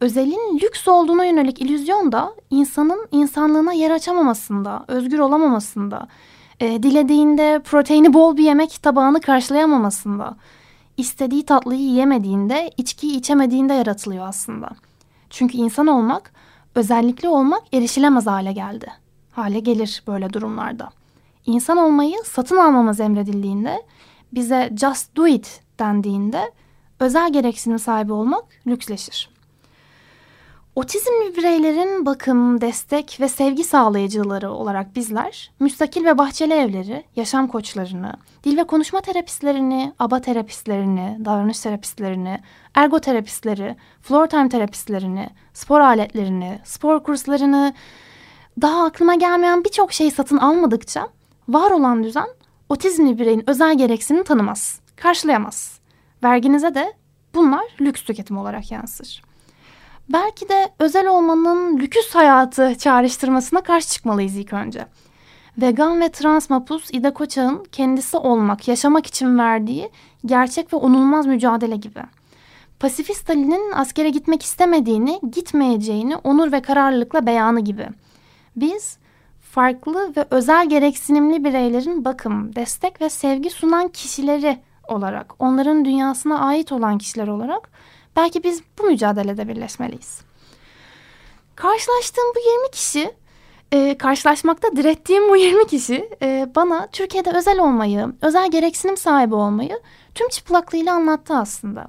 Özelin 0.00 0.58
lüks 0.62 0.88
olduğuna 0.88 1.24
yönelik 1.24 1.60
illüzyon 1.60 2.12
da 2.12 2.34
insanın 2.50 3.08
insanlığına 3.10 3.72
yer 3.72 3.90
açamamasında, 3.90 4.84
özgür 4.88 5.18
olamamasında, 5.18 6.08
e, 6.60 6.82
dilediğinde 6.82 7.60
proteini 7.64 8.14
bol 8.14 8.36
bir 8.36 8.44
yemek 8.44 8.82
tabağını 8.82 9.20
karşılayamamasında, 9.20 10.36
istediği 10.96 11.46
tatlıyı 11.46 11.80
yiyemediğinde, 11.80 12.70
içkiyi 12.76 13.16
içemediğinde 13.18 13.74
yaratılıyor 13.74 14.28
aslında. 14.28 14.70
Çünkü 15.30 15.58
insan 15.58 15.86
olmak, 15.86 16.32
özellikle 16.74 17.28
olmak 17.28 17.62
erişilemez 17.74 18.26
hale 18.26 18.52
geldi. 18.52 18.92
Hale 19.32 19.60
gelir 19.60 20.02
böyle 20.06 20.32
durumlarda. 20.32 20.90
İnsan 21.46 21.76
olmayı 21.76 22.16
satın 22.24 22.56
almamız 22.56 23.00
emredildiğinde, 23.00 23.82
bize 24.32 24.70
just 24.80 25.16
do 25.16 25.26
it 25.26 25.60
dendiğinde 25.78 26.52
özel 27.00 27.32
gereksinim 27.32 27.78
sahibi 27.78 28.12
olmak 28.12 28.44
lüksleşir. 28.66 29.31
Otizmli 30.76 31.36
bireylerin 31.36 32.06
bakım, 32.06 32.60
destek 32.60 33.16
ve 33.20 33.28
sevgi 33.28 33.64
sağlayıcıları 33.64 34.50
olarak 34.50 34.96
bizler 34.96 35.50
müstakil 35.60 36.04
ve 36.04 36.18
bahçeli 36.18 36.52
evleri, 36.52 37.04
yaşam 37.16 37.48
koçlarını, 37.48 38.12
dil 38.44 38.56
ve 38.56 38.64
konuşma 38.64 39.00
terapistlerini, 39.00 39.92
aba 39.98 40.20
terapistlerini, 40.20 41.18
davranış 41.24 41.60
terapistlerini, 41.60 42.40
ergoterapistleri, 42.74 43.76
floor 44.02 44.26
time 44.26 44.48
terapistlerini, 44.48 45.30
spor 45.54 45.80
aletlerini, 45.80 46.58
spor 46.64 47.02
kurslarını, 47.02 47.74
daha 48.60 48.84
aklıma 48.84 49.14
gelmeyen 49.14 49.64
birçok 49.64 49.92
şey 49.92 50.10
satın 50.10 50.36
almadıkça 50.36 51.08
var 51.48 51.70
olan 51.70 52.04
düzen 52.04 52.28
otizmli 52.68 53.18
bireyin 53.18 53.50
özel 53.50 53.78
gereksinimi 53.78 54.24
tanımaz, 54.24 54.80
karşılayamaz. 54.96 55.80
Verginize 56.22 56.74
de 56.74 56.92
bunlar 57.34 57.64
lüks 57.80 58.02
tüketim 58.04 58.38
olarak 58.38 58.70
yansır. 58.70 59.31
Belki 60.12 60.48
de 60.48 60.68
özel 60.78 61.06
olmanın 61.06 61.78
lüküs 61.78 62.14
hayatı 62.14 62.74
çağrıştırmasına 62.78 63.60
karşı 63.60 63.88
çıkmalıyız 63.88 64.36
ilk 64.36 64.52
önce. 64.52 64.86
Vegan 65.58 66.00
ve 66.00 66.08
trans 66.08 66.50
mapus 66.50 66.90
İda 66.92 67.14
Koçak'ın 67.14 67.64
kendisi 67.72 68.16
olmak, 68.16 68.68
yaşamak 68.68 69.06
için 69.06 69.38
verdiği 69.38 69.90
gerçek 70.26 70.72
ve 70.72 70.76
onulmaz 70.76 71.26
mücadele 71.26 71.76
gibi. 71.76 72.00
Pasifist 72.80 73.30
Ali'nin 73.30 73.72
askere 73.72 74.10
gitmek 74.10 74.42
istemediğini, 74.42 75.20
gitmeyeceğini 75.32 76.16
onur 76.16 76.52
ve 76.52 76.62
kararlılıkla 76.62 77.26
beyanı 77.26 77.60
gibi. 77.60 77.88
Biz 78.56 78.98
farklı 79.40 80.12
ve 80.16 80.26
özel 80.30 80.68
gereksinimli 80.68 81.44
bireylerin 81.44 82.04
bakım, 82.04 82.56
destek 82.56 83.00
ve 83.00 83.08
sevgi 83.08 83.50
sunan 83.50 83.88
kişileri 83.88 84.58
olarak, 84.88 85.34
onların 85.38 85.84
dünyasına 85.84 86.38
ait 86.38 86.72
olan 86.72 86.98
kişiler 86.98 87.28
olarak 87.28 87.70
Belki 88.16 88.42
biz 88.42 88.62
bu 88.78 88.82
mücadelede 88.82 89.48
birleşmeliyiz. 89.48 90.20
Karşılaştığım 91.56 92.24
bu 92.36 92.40
20 92.50 92.70
kişi, 92.70 93.14
e, 93.72 93.98
karşılaşmakta 93.98 94.76
direttiğim 94.76 95.28
bu 95.28 95.36
20 95.36 95.66
kişi 95.66 96.10
e, 96.22 96.48
bana 96.56 96.86
Türkiye'de 96.86 97.30
özel 97.30 97.58
olmayı, 97.58 98.12
özel 98.22 98.50
gereksinim 98.50 98.96
sahibi 98.96 99.34
olmayı 99.34 99.80
tüm 100.14 100.28
çıplaklığıyla 100.28 100.94
anlattı 100.94 101.34
aslında. 101.34 101.86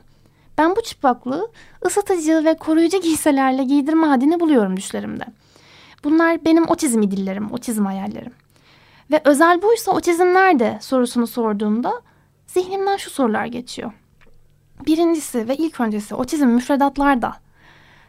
Ben 0.58 0.76
bu 0.76 0.82
çıplaklığı 0.82 1.52
ısıtıcı 1.86 2.46
ve 2.46 2.58
koruyucu 2.58 3.02
giysilerle 3.02 3.64
giydirme 3.64 4.08
hadini 4.08 4.40
buluyorum 4.40 4.78
düşlerimde. 4.78 5.26
Bunlar 6.04 6.46
benim 6.46 6.70
otizm 6.70 7.02
idillerim, 7.02 7.52
otizm 7.54 7.86
hayallerim. 7.86 8.34
Ve 9.12 9.22
özel 9.26 9.62
buysa 9.62 9.92
otizm 9.92 10.34
nerede 10.34 10.78
sorusunu 10.82 11.28
sorduğumda 11.28 12.02
zihnimden 12.48 12.98
şu 12.98 13.10
sorular 13.10 13.46
geçiyor. 13.46 13.92
Birincisi 14.86 15.48
ve 15.48 15.56
ilk 15.56 15.80
öncesi 15.80 16.16
otizm 16.16 16.48
müfredatlarda. 16.48 17.34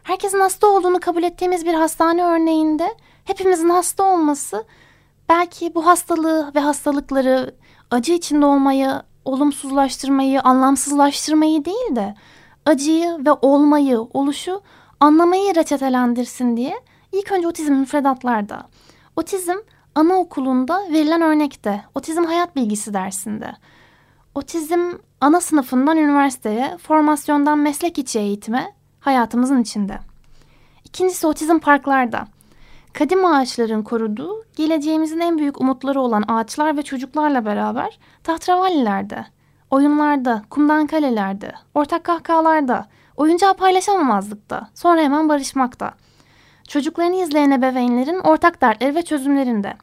Herkesin 0.02 0.40
hasta 0.40 0.66
olduğunu 0.66 1.00
kabul 1.00 1.22
ettiğimiz 1.22 1.66
bir 1.66 1.74
hastane 1.74 2.24
örneğinde 2.24 2.94
hepimizin 3.24 3.68
hasta 3.68 4.04
olması 4.04 4.64
belki 5.28 5.74
bu 5.74 5.86
hastalığı 5.86 6.52
ve 6.54 6.60
hastalıkları 6.60 7.54
acı 7.90 8.12
içinde 8.12 8.46
olmayı, 8.46 9.02
olumsuzlaştırmayı, 9.24 10.40
anlamsızlaştırmayı 10.40 11.64
değil 11.64 11.96
de 11.96 12.14
acıyı 12.66 13.18
ve 13.26 13.32
olmayı, 13.32 14.00
oluşu 14.00 14.60
anlamayı 15.00 15.54
reçetelendirsin 15.54 16.56
diye 16.56 16.74
ilk 17.12 17.32
önce 17.32 17.48
otizm 17.48 17.72
müfredatlarda, 17.72 18.68
otizm 19.16 19.56
anaokulunda 19.94 20.82
verilen 20.92 21.22
örnekte, 21.22 21.84
otizm 21.94 22.24
hayat 22.24 22.56
bilgisi 22.56 22.94
dersinde, 22.94 23.54
otizm 24.34 24.80
ana 25.20 25.40
sınıfından 25.40 25.96
üniversiteye, 25.96 26.76
formasyondan 26.78 27.58
meslek 27.58 27.98
içi 27.98 28.18
eğitime 28.18 28.72
hayatımızın 29.00 29.62
içinde. 29.62 29.98
İkincisi 30.84 31.26
otizm 31.26 31.58
parklarda. 31.58 32.26
Kadim 32.92 33.24
ağaçların 33.24 33.82
koruduğu, 33.82 34.44
geleceğimizin 34.56 35.20
en 35.20 35.38
büyük 35.38 35.60
umutları 35.60 36.00
olan 36.00 36.24
ağaçlar 36.28 36.76
ve 36.76 36.82
çocuklarla 36.82 37.44
beraber 37.44 37.98
tahtravalilerde, 38.22 39.26
oyunlarda, 39.70 40.42
kumdan 40.50 40.86
kalelerde, 40.86 41.52
ortak 41.74 42.04
kahkahalarda, 42.04 42.86
oyuncağı 43.16 43.54
paylaşamamazlıkta, 43.54 44.68
sonra 44.74 45.00
hemen 45.00 45.28
barışmakta. 45.28 45.94
Çocuklarını 46.68 47.16
izleyen 47.16 47.50
ebeveynlerin 47.50 48.20
ortak 48.20 48.60
dertleri 48.60 48.94
ve 48.94 49.02
çözümlerinde, 49.02 49.74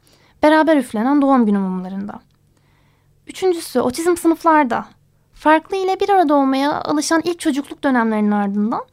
beraber 0.42 0.76
üflenen 0.76 1.22
doğum 1.22 1.46
günü 1.46 1.58
mumlarında. 1.58 2.20
Üçüncüsü 3.32 3.80
otizm 3.80 4.16
sınıflarda. 4.16 4.86
Farklı 5.34 5.76
ile 5.76 6.00
bir 6.00 6.08
arada 6.08 6.34
olmaya 6.34 6.82
alışan 6.82 7.22
ilk 7.24 7.40
çocukluk 7.40 7.84
dönemlerinin 7.84 8.30
ardından 8.30 8.84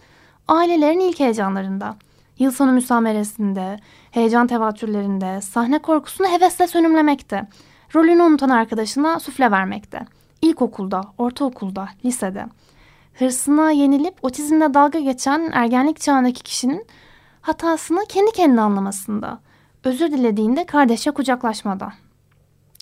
ailelerin 0.48 1.00
ilk 1.00 1.20
heyecanlarında, 1.20 1.96
yıl 2.38 2.52
sonu 2.52 2.72
müsameresinde, 2.72 3.80
heyecan 4.12 4.48
tevatürlerinde, 4.48 5.42
sahne 5.42 5.80
korkusunu 5.80 6.28
hevesle 6.28 6.68
sönümlemekte, 6.68 7.48
rolünü 7.96 8.22
unutan 8.22 8.50
arkadaşına 8.50 9.20
sufle 9.20 9.52
vermekte, 9.52 10.06
ilkokulda, 10.42 11.02
ortaokulda, 11.18 11.90
lisede, 12.06 12.46
hırsına 13.14 13.72
yenilip 13.72 14.16
otizmle 14.22 14.74
dalga 14.74 15.00
geçen 15.00 15.50
ergenlik 15.54 16.00
çağındaki 16.00 16.44
kişinin 16.44 16.88
hatasını 17.42 18.06
kendi 18.10 18.32
kendine 18.32 18.62
anlamasında, 18.62 19.40
özür 19.84 20.12
dilediğinde 20.12 20.66
kardeşçe 20.66 21.12
kucaklaşmada. 21.12 21.94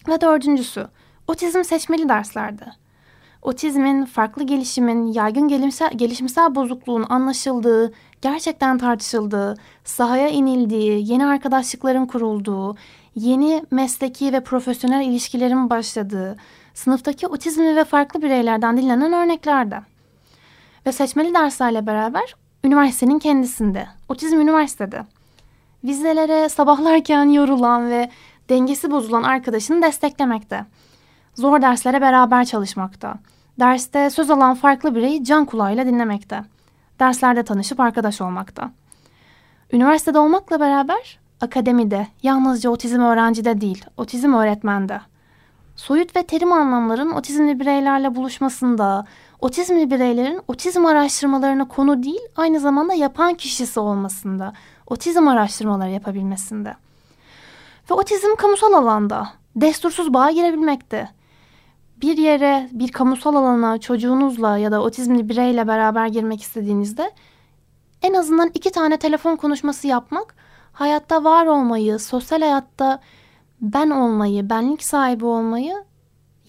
Ve 0.08 0.22
dördüncüsü, 0.22 0.88
otizm 1.28 1.64
seçmeli 1.64 2.10
derslerde. 2.10 2.66
Otizmin, 3.42 4.06
farklı 4.06 4.44
gelişimin, 4.44 5.06
yaygın 5.06 5.48
gelişimsel, 5.48 5.92
gelişimsel 5.96 6.56
bozukluğun 6.56 7.06
anlaşıldığı, 7.10 7.94
gerçekten 8.22 8.78
tartışıldığı, 8.78 9.56
sahaya 9.84 10.30
inildiği, 10.30 11.12
yeni 11.12 11.26
arkadaşlıkların 11.26 12.06
kurulduğu, 12.06 12.76
yeni 13.16 13.66
mesleki 13.72 14.34
ve 14.34 14.44
profesyonel 14.44 15.06
ilişkilerin 15.06 15.70
başladığı, 15.70 16.38
sınıftaki 16.74 17.28
otizmli 17.28 17.76
ve 17.76 17.84
farklı 17.84 18.22
bireylerden 18.22 18.78
dinlenen 18.78 19.14
örneklerde. 19.14 19.80
Ve 20.86 20.92
seçmeli 20.92 21.34
derslerle 21.34 21.88
beraber 21.88 22.36
üniversitenin 22.64 23.20
kendisinde, 23.20 23.88
otizm 24.10 24.40
üniversitede. 24.40 25.06
Vizelere 25.84 26.50
sabahlarken 26.50 27.26
yorulan 27.26 27.90
ve 27.90 28.10
dengesi 28.50 28.92
bozulan 28.92 29.24
arkadaşını 29.24 29.82
desteklemekte. 29.82 30.66
Zor 31.38 31.62
derslere 31.62 32.02
beraber 32.02 32.46
çalışmakta. 32.46 33.16
Derste 33.60 34.10
söz 34.10 34.30
alan 34.30 34.56
farklı 34.56 34.96
bireyi 34.96 35.24
can 35.24 35.46
kulağıyla 35.46 35.86
dinlemekte. 35.86 36.44
Derslerde 37.00 37.44
tanışıp 37.44 37.80
arkadaş 37.80 38.22
olmakta. 38.22 38.72
Üniversitede 39.72 40.20
olmakla 40.20 40.60
beraber 40.60 41.20
akademide 41.42 42.08
yalnızca 42.24 42.70
otizm 42.70 43.02
öğrencide 43.02 43.62
değil, 43.62 43.86
otizm 43.98 44.34
öğretmende. 44.34 45.02
Soyut 45.76 46.16
ve 46.16 46.24
terim 46.24 46.52
anlamların 46.52 47.12
otizmli 47.12 47.60
bireylerle 47.60 48.16
buluşmasında, 48.16 49.06
otizmli 49.42 49.92
bireylerin 49.92 50.42
otizm 50.48 50.86
araştırmalarına 50.86 51.68
konu 51.68 52.04
değil, 52.04 52.22
aynı 52.36 52.60
zamanda 52.60 52.94
yapan 52.94 53.34
kişisi 53.34 53.80
olmasında, 53.80 54.54
otizm 54.88 55.28
araştırmaları 55.28 55.90
yapabilmesinde. 55.90 56.76
Ve 57.92 57.94
otizm 57.94 58.36
kamusal 58.38 58.74
alanda, 58.74 59.28
destursuz 59.56 60.14
bağa 60.14 60.32
girebilmekte. 60.32 61.17
Bir 62.02 62.18
yere, 62.18 62.70
bir 62.72 62.92
kamusal 62.92 63.36
alana 63.36 63.78
çocuğunuzla 63.78 64.58
ya 64.58 64.72
da 64.72 64.82
otizmli 64.82 65.30
bireyle 65.30 65.68
beraber 65.68 66.08
girmek 66.08 66.42
istediğinizde 66.42 67.12
en 68.02 68.14
azından 68.14 68.52
iki 68.54 68.72
tane 68.72 68.98
telefon 68.98 69.36
konuşması 69.36 69.88
yapmak 69.88 70.36
hayatta 70.74 71.24
var 71.24 71.46
olmayı, 71.46 72.00
sosyal 72.00 72.42
hayatta 72.42 73.00
ben 73.62 73.90
olmayı, 73.90 74.50
benlik 74.50 74.84
sahibi 74.84 75.26
olmayı 75.26 75.74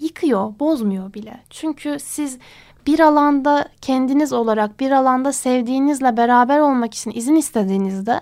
yıkıyor, 0.00 0.58
bozmuyor 0.58 1.14
bile. 1.14 1.40
Çünkü 1.50 1.96
siz 2.00 2.38
bir 2.86 3.00
alanda 3.00 3.68
kendiniz 3.80 4.32
olarak, 4.32 4.80
bir 4.80 4.90
alanda 4.90 5.32
sevdiğinizle 5.32 6.16
beraber 6.16 6.60
olmak 6.60 6.94
için 6.94 7.10
izin 7.14 7.36
istediğinizde 7.36 8.20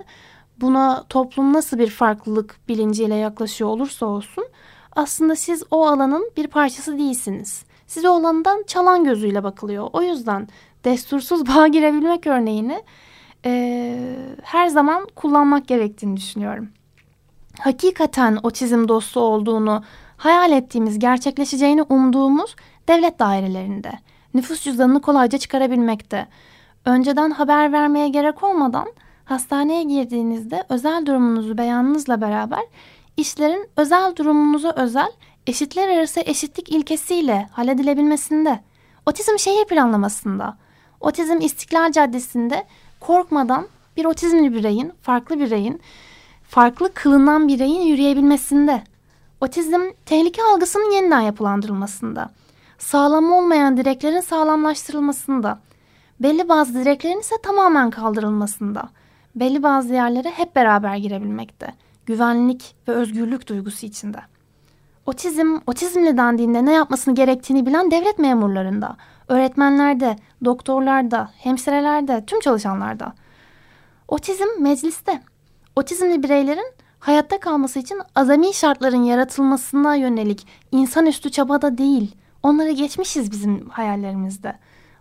buna 0.61 1.05
toplum 1.09 1.53
nasıl 1.53 1.79
bir 1.79 1.91
farklılık 1.91 2.61
bilinciyle 2.69 3.15
yaklaşıyor 3.15 3.71
olursa 3.71 4.07
olsun 4.07 4.45
aslında 4.96 5.37
siz 5.37 5.62
o 5.70 5.87
alanın 5.87 6.30
bir 6.37 6.46
parçası 6.46 6.98
değilsiniz. 6.98 7.64
Siz 7.87 8.04
o 8.04 8.12
alandan 8.12 8.64
çalan 8.66 9.04
gözüyle 9.04 9.44
bakılıyor. 9.44 9.88
O 9.92 10.02
yüzden 10.02 10.48
destursuz 10.85 11.46
bağ 11.56 11.68
girebilmek 11.68 12.26
örneğini 12.26 12.82
e, 13.44 14.16
her 14.42 14.68
zaman 14.68 15.06
kullanmak 15.16 15.68
gerektiğini 15.68 16.16
düşünüyorum. 16.16 16.68
Hakikaten 17.61 18.38
otizm 18.42 18.88
dostu 18.88 19.20
olduğunu 19.20 19.82
hayal 20.16 20.52
ettiğimiz, 20.52 20.98
gerçekleşeceğini 20.98 21.82
umduğumuz 21.82 22.56
devlet 22.88 23.18
dairelerinde 23.18 23.92
nüfus 24.35 24.62
cüzdanını 24.62 25.00
kolayca 25.00 25.38
çıkarabilmekte. 25.38 26.26
Önceden 26.85 27.30
haber 27.30 27.72
vermeye 27.72 28.09
gerek 28.09 28.42
olmadan 28.42 28.87
hastaneye 29.24 29.82
girdiğinizde 29.82 30.64
özel 30.68 31.06
durumunuzu 31.06 31.59
beyanınızla 31.59 32.20
beraber 32.20 32.61
işlerin 33.16 33.68
özel 33.76 34.16
durumunuza 34.16 34.72
özel 34.76 35.12
eşitler 35.46 35.88
arası 35.88 36.20
eşitlik 36.20 36.68
ilkesiyle 36.68 37.48
halledilebilmesinde, 37.52 38.61
otizm 39.07 39.38
şehir 39.38 39.64
planlamasında, 39.64 40.57
otizm 41.00 41.40
istiklal 41.40 41.92
caddesinde 41.92 42.64
korkmadan 43.00 43.68
bir 43.96 44.05
otizmli 44.05 44.55
bireyin, 44.55 44.92
farklı 45.02 45.38
bireyin, 45.38 45.81
farklı 46.48 46.94
kılınan 46.94 47.48
bireyin 47.48 47.81
yürüyebilmesinde, 47.81 48.83
otizm 49.40 49.81
tehlike 50.07 50.42
algısının 50.42 50.90
yeniden 50.92 51.20
yapılandırılmasında, 51.20 52.31
sağlam 52.79 53.33
olmayan 53.33 53.76
direklerin 53.76 54.20
sağlamlaştırılmasında, 54.20 55.59
belli 56.20 56.48
bazı 56.48 56.74
direklerin 56.74 57.20
ise 57.20 57.35
tamamen 57.42 57.90
kaldırılmasında, 57.90 58.88
belli 59.35 59.62
bazı 59.62 59.94
yerlere 59.94 60.31
hep 60.31 60.57
beraber 60.57 60.96
girebilmekte, 60.96 61.74
güvenlik 62.07 62.75
ve 62.88 62.92
özgürlük 62.92 63.49
duygusu 63.49 63.87
içinde. 63.87 64.19
Otizm, 65.07 65.59
otizmle 65.66 66.16
dendiğinde 66.16 66.64
ne 66.64 66.73
yapmasını 66.73 67.14
gerektiğini 67.14 67.66
bilen 67.66 67.90
devlet 67.90 68.19
memurlarında, 68.19 68.97
öğretmenlerde, 69.29 70.16
doktorlarda, 70.45 71.31
hemşirelerde, 71.38 72.25
tüm 72.27 72.40
çalışanlarda. 72.40 73.14
Otizm 74.09 74.49
mecliste. 74.61 75.23
Otizmli 75.77 76.23
bireylerin 76.23 76.73
hayatta 76.99 77.40
kalması 77.40 77.79
için 77.79 77.99
azami 78.14 78.55
şartların 78.55 79.03
yaratılmasına 79.03 79.95
yönelik 79.95 80.47
insanüstü 80.73 81.31
çabada 81.31 81.79
değil, 81.79 82.14
onları 82.42 82.71
geçmişiz 82.71 83.31
bizim 83.31 83.69
hayallerimizde. 83.69 84.59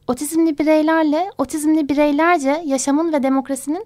Otizmli 0.07 0.57
bireylerle, 0.57 1.31
otizmli 1.37 1.89
bireylerce 1.89 2.63
yaşamın 2.65 3.13
ve 3.13 3.23
demokrasinin 3.23 3.85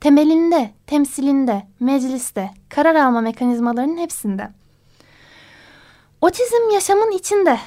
temelinde, 0.00 0.70
temsilinde, 0.86 1.62
mecliste, 1.80 2.50
karar 2.68 2.94
alma 2.94 3.20
mekanizmalarının 3.20 3.98
hepsinde. 3.98 4.48
Otizm 6.20 6.70
yaşamın 6.74 7.10
içinde 7.10 7.58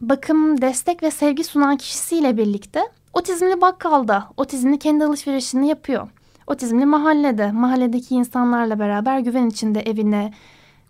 bakım, 0.00 0.60
destek 0.60 1.02
ve 1.02 1.10
sevgi 1.10 1.44
sunan 1.44 1.76
kişisiyle 1.76 2.36
birlikte 2.36 2.82
otizmli 3.12 3.60
bakkalda 3.60 4.28
otizmli 4.36 4.78
kendi 4.78 5.04
alışverişini 5.04 5.68
yapıyor. 5.68 6.08
Otizmli 6.46 6.86
mahallede, 6.86 7.52
mahalledeki 7.52 8.14
insanlarla 8.14 8.78
beraber 8.78 9.18
güven 9.18 9.46
içinde 9.46 9.80
evine, 9.80 10.32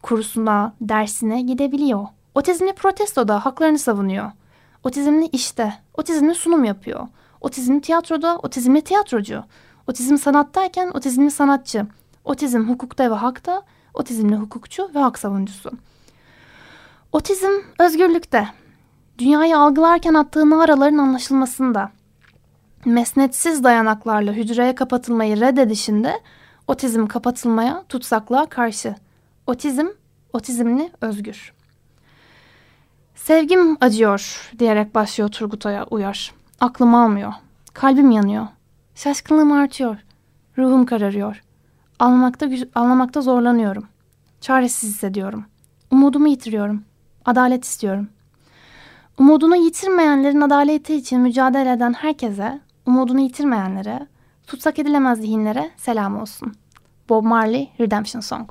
kurusuna, 0.02 0.74
dersine 0.80 1.42
gidebiliyor. 1.42 2.06
Otizmli 2.34 2.72
protestoda 2.72 3.44
haklarını 3.44 3.78
savunuyor. 3.78 4.30
Otizmli 4.84 5.26
işte, 5.26 5.74
otizmli 5.94 6.34
sunum 6.34 6.64
yapıyor. 6.64 7.06
Otizmli 7.40 7.80
tiyatroda, 7.80 8.38
otizmli 8.42 8.82
tiyatrocu. 8.82 9.44
Otizm 9.86 10.16
sanattayken 10.16 10.90
otizmli 10.94 11.30
sanatçı. 11.30 11.86
Otizm 12.24 12.68
hukukta 12.68 13.10
ve 13.10 13.14
hakta, 13.14 13.62
otizmli 13.94 14.36
hukukçu 14.36 14.90
ve 14.94 14.98
hak 14.98 15.18
savunucusu. 15.18 15.70
Otizm 17.12 17.52
özgürlükte. 17.78 18.48
Dünyayı 19.18 19.58
algılarken 19.58 20.14
attığı 20.14 20.50
naraların 20.50 20.98
anlaşılmasında. 20.98 21.90
Mesnetsiz 22.84 23.64
dayanaklarla 23.64 24.32
hücreye 24.32 24.74
kapatılmayı 24.74 25.40
reddedişinde 25.40 26.20
otizm 26.66 27.06
kapatılmaya, 27.06 27.84
tutsaklığa 27.88 28.46
karşı. 28.46 28.94
Otizm, 29.46 29.86
otizmli 30.32 30.90
özgür. 31.00 31.52
Sevgim 33.14 33.76
acıyor 33.80 34.50
diyerek 34.58 34.94
başlıyor 34.94 35.30
Turgut 35.30 35.66
Uyar. 35.90 36.34
Aklım 36.60 36.94
almıyor. 36.94 37.32
Kalbim 37.74 38.10
yanıyor. 38.10 38.46
Şaşkınlığım 38.94 39.52
artıyor. 39.52 39.96
Ruhum 40.58 40.86
kararıyor. 40.86 41.42
Anlamakta, 41.98 42.48
anlamakta 42.74 43.20
zorlanıyorum. 43.20 43.86
Çaresiz 44.40 44.90
hissediyorum. 44.90 45.44
Umudumu 45.90 46.28
yitiriyorum. 46.28 46.84
Adalet 47.24 47.64
istiyorum. 47.64 48.08
Umudunu 49.18 49.56
yitirmeyenlerin 49.56 50.40
adaleti 50.40 50.94
için 50.94 51.20
mücadele 51.20 51.72
eden 51.72 51.92
herkese, 51.92 52.60
umudunu 52.86 53.20
yitirmeyenlere, 53.20 54.06
tutsak 54.46 54.78
edilemez 54.78 55.18
zihinlere 55.18 55.70
selam 55.76 56.20
olsun. 56.20 56.54
Bob 57.08 57.24
Marley 57.24 57.70
Redemption 57.80 58.20
Song 58.20 58.50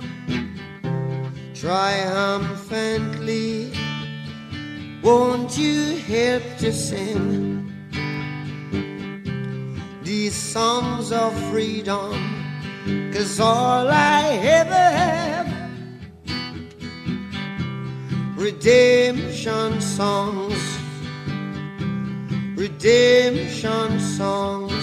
triumphantly 1.61 3.71
won't 5.03 5.55
you 5.55 5.97
help 5.97 6.41
to 6.57 6.73
sing 6.73 7.71
these 10.01 10.35
songs 10.35 11.11
of 11.11 11.31
freedom? 11.51 12.15
Cause 13.13 13.39
all 13.39 13.87
I 13.87 14.39
ever 14.41 14.73
have 14.73 15.53
redemption 18.35 19.79
songs, 19.81 20.57
redemption 22.57 23.99
songs. 23.99 24.80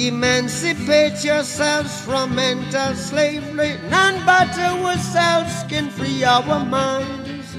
Emancipate 0.00 1.22
yourselves 1.22 2.00
from 2.00 2.34
mental 2.34 2.94
slavery. 2.94 3.76
None 3.90 4.24
but 4.24 4.48
ourselves 4.58 5.52
can 5.68 5.90
free 5.90 6.24
our 6.24 6.64
minds. 6.64 7.54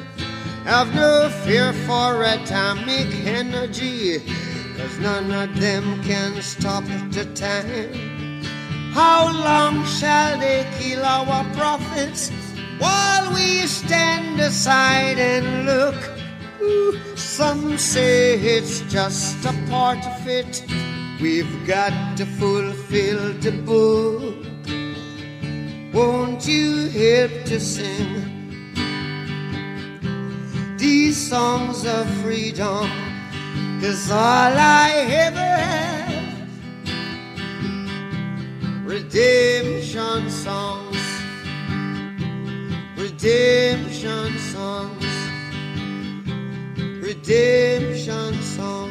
Have 0.63 0.91
no 0.95 1.29
fear 1.43 1.71
for 1.85 2.23
atomic 2.23 3.13
energy, 3.27 4.21
cause 4.75 4.97
none 4.97 5.31
of 5.31 5.59
them 5.59 6.01
can 6.01 6.41
stop 6.41 6.83
the 7.11 7.25
time. 7.35 8.41
How 8.91 9.31
long 9.31 9.85
shall 9.85 10.39
they 10.39 10.65
kill 10.79 11.05
our 11.05 11.45
prophets 11.53 12.31
while 12.79 13.31
we 13.35 13.67
stand 13.67 14.39
aside 14.39 15.19
and 15.19 15.67
look? 15.67 15.95
Ooh, 16.59 16.99
some 17.15 17.77
say 17.77 18.39
it's 18.39 18.81
just 18.91 19.45
a 19.45 19.53
part 19.69 20.03
of 20.07 20.27
it. 20.27 20.65
We've 21.21 21.67
got 21.67 22.17
to 22.17 22.25
fulfill 22.25 23.33
the 23.33 23.51
book. 23.51 24.35
Won't 25.93 26.47
you 26.47 26.89
help 26.89 27.45
to 27.45 27.59
sing? 27.59 28.31
these 30.81 31.29
songs 31.29 31.85
of 31.85 32.07
freedom. 32.21 32.89
Cause 33.81 34.09
all 34.09 34.53
I 34.87 34.89
ever 35.25 35.51
have, 35.67 36.49
redemption 38.85 40.29
songs, 40.29 41.03
redemption 42.97 44.37
songs, 44.39 45.05
redemption 47.03 48.41
songs. 48.41 48.90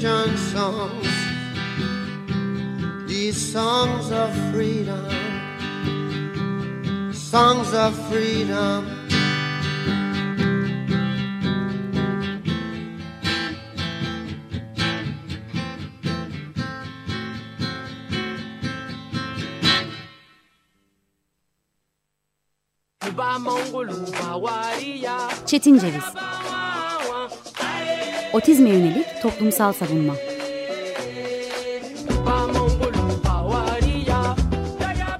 songs. 0.00 1.08
These 3.06 3.52
songs 3.52 4.10
of 4.10 4.34
freedom, 4.50 5.10
songs 7.12 7.74
of 7.74 7.94
freedom. 8.08 8.96
Çetin 25.46 25.78
Ceviz 25.78 26.29
Otizme 28.32 28.68
yönelik 28.68 29.06
toplumsal 29.22 29.72
savunma 29.72 30.14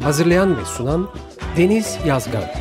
Hazırlayan 0.02 0.56
ve 0.56 0.64
sunan 0.64 1.08
Deniz 1.56 1.98
Yazgan. 2.06 2.59